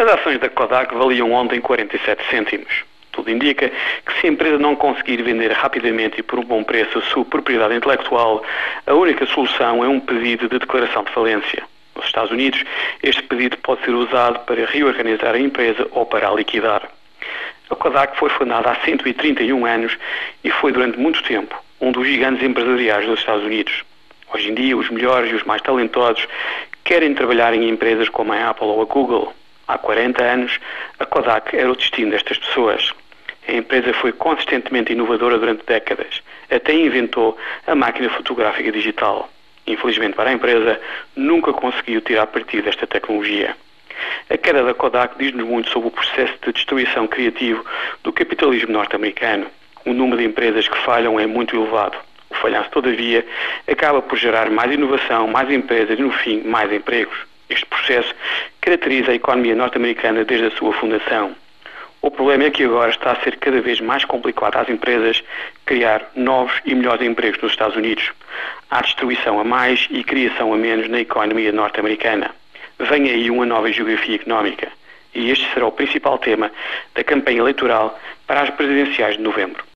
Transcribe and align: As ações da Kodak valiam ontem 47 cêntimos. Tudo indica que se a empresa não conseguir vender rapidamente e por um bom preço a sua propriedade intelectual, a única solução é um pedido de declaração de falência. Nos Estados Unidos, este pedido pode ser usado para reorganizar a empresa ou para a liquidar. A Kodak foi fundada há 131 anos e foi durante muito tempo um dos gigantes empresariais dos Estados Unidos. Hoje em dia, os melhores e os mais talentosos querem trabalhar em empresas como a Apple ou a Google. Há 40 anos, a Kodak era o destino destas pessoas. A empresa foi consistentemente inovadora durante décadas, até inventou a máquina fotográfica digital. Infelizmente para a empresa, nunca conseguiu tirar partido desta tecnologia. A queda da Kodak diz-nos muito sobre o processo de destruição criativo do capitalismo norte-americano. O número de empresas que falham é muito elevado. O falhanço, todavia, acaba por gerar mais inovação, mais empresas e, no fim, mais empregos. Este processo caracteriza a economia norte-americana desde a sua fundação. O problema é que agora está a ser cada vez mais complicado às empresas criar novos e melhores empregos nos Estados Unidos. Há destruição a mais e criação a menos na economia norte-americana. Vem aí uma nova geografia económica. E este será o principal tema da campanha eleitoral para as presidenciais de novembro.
As 0.00 0.08
ações 0.14 0.40
da 0.40 0.48
Kodak 0.48 0.94
valiam 0.94 1.30
ontem 1.30 1.60
47 1.60 2.22
cêntimos. 2.30 2.84
Tudo 3.12 3.30
indica 3.30 3.68
que 3.68 4.18
se 4.18 4.26
a 4.26 4.30
empresa 4.30 4.56
não 4.56 4.74
conseguir 4.74 5.20
vender 5.22 5.52
rapidamente 5.52 6.20
e 6.20 6.22
por 6.22 6.38
um 6.38 6.42
bom 6.42 6.64
preço 6.64 7.00
a 7.00 7.02
sua 7.02 7.22
propriedade 7.22 7.74
intelectual, 7.74 8.42
a 8.86 8.94
única 8.94 9.26
solução 9.26 9.84
é 9.84 9.88
um 9.88 10.00
pedido 10.00 10.48
de 10.48 10.58
declaração 10.58 11.04
de 11.04 11.10
falência. 11.10 11.62
Nos 11.94 12.06
Estados 12.06 12.30
Unidos, 12.30 12.64
este 13.02 13.22
pedido 13.24 13.58
pode 13.58 13.84
ser 13.84 13.90
usado 13.90 14.38
para 14.46 14.64
reorganizar 14.64 15.34
a 15.34 15.38
empresa 15.38 15.86
ou 15.90 16.06
para 16.06 16.30
a 16.30 16.34
liquidar. 16.34 16.88
A 17.68 17.76
Kodak 17.76 18.16
foi 18.16 18.30
fundada 18.30 18.70
há 18.70 18.76
131 18.76 19.66
anos 19.66 19.98
e 20.42 20.50
foi 20.50 20.72
durante 20.72 20.98
muito 20.98 21.22
tempo 21.24 21.54
um 21.78 21.92
dos 21.92 22.08
gigantes 22.08 22.42
empresariais 22.42 23.04
dos 23.04 23.18
Estados 23.18 23.44
Unidos. 23.44 23.84
Hoje 24.32 24.48
em 24.48 24.54
dia, 24.54 24.74
os 24.78 24.88
melhores 24.88 25.30
e 25.30 25.34
os 25.34 25.42
mais 25.42 25.60
talentosos 25.60 26.26
querem 26.84 27.12
trabalhar 27.12 27.52
em 27.52 27.68
empresas 27.68 28.08
como 28.08 28.32
a 28.32 28.48
Apple 28.48 28.66
ou 28.66 28.80
a 28.80 28.86
Google. 28.86 29.34
Há 29.70 29.78
40 29.78 30.24
anos, 30.24 30.58
a 30.98 31.06
Kodak 31.06 31.56
era 31.56 31.70
o 31.70 31.76
destino 31.76 32.10
destas 32.10 32.36
pessoas. 32.38 32.92
A 33.46 33.52
empresa 33.52 33.94
foi 33.94 34.10
consistentemente 34.10 34.92
inovadora 34.92 35.38
durante 35.38 35.64
décadas, 35.64 36.20
até 36.50 36.74
inventou 36.74 37.38
a 37.68 37.76
máquina 37.76 38.10
fotográfica 38.10 38.72
digital. 38.72 39.30
Infelizmente 39.68 40.16
para 40.16 40.30
a 40.30 40.32
empresa, 40.32 40.80
nunca 41.14 41.52
conseguiu 41.52 42.00
tirar 42.00 42.26
partido 42.26 42.64
desta 42.64 42.84
tecnologia. 42.84 43.56
A 44.28 44.36
queda 44.36 44.64
da 44.64 44.74
Kodak 44.74 45.16
diz-nos 45.16 45.46
muito 45.46 45.70
sobre 45.70 45.86
o 45.86 45.92
processo 45.92 46.34
de 46.44 46.52
destruição 46.52 47.06
criativo 47.06 47.64
do 48.02 48.12
capitalismo 48.12 48.72
norte-americano. 48.72 49.46
O 49.86 49.92
número 49.92 50.18
de 50.20 50.26
empresas 50.26 50.66
que 50.66 50.78
falham 50.78 51.20
é 51.20 51.28
muito 51.28 51.54
elevado. 51.54 51.96
O 52.28 52.34
falhanço, 52.34 52.70
todavia, 52.70 53.24
acaba 53.70 54.02
por 54.02 54.18
gerar 54.18 54.50
mais 54.50 54.72
inovação, 54.72 55.28
mais 55.28 55.48
empresas 55.48 55.96
e, 55.96 56.02
no 56.02 56.10
fim, 56.10 56.42
mais 56.42 56.72
empregos. 56.72 57.30
Este 57.48 57.66
processo 57.66 58.14
caracteriza 58.70 59.10
a 59.10 59.14
economia 59.16 59.56
norte-americana 59.56 60.24
desde 60.24 60.46
a 60.46 60.50
sua 60.52 60.72
fundação. 60.72 61.34
O 62.00 62.08
problema 62.08 62.44
é 62.44 62.50
que 62.50 62.62
agora 62.62 62.90
está 62.90 63.10
a 63.10 63.20
ser 63.22 63.36
cada 63.38 63.60
vez 63.60 63.80
mais 63.80 64.04
complicado 64.04 64.56
às 64.56 64.68
empresas 64.68 65.24
criar 65.66 66.08
novos 66.14 66.54
e 66.64 66.72
melhores 66.72 67.04
empregos 67.04 67.42
nos 67.42 67.50
Estados 67.50 67.76
Unidos. 67.76 68.12
Há 68.70 68.80
destruição 68.80 69.40
a 69.40 69.44
mais 69.44 69.88
e 69.90 70.04
criação 70.04 70.54
a 70.54 70.56
menos 70.56 70.88
na 70.88 71.00
economia 71.00 71.50
norte-americana. 71.50 72.30
Vem 72.78 73.10
aí 73.10 73.28
uma 73.28 73.44
nova 73.44 73.72
geografia 73.72 74.14
económica. 74.14 74.68
E 75.12 75.32
este 75.32 75.52
será 75.52 75.66
o 75.66 75.72
principal 75.72 76.16
tema 76.18 76.52
da 76.94 77.02
campanha 77.02 77.38
eleitoral 77.38 77.98
para 78.24 78.42
as 78.42 78.50
presidenciais 78.50 79.16
de 79.16 79.22
novembro. 79.22 79.64